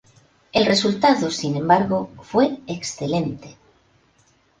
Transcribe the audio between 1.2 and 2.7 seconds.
sin embargo, fue